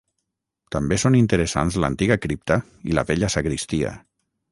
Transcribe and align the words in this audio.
També 0.75 0.97
són 1.01 1.17
interessants 1.19 1.77
l'antiga 1.83 2.17
cripta 2.23 2.57
i 2.93 2.97
la 3.01 3.05
vella 3.11 3.31
sagristia. 3.35 3.93